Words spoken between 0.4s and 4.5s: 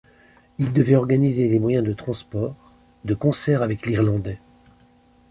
Il devait organiser les moyens de transport de concert avec l’Irlandais.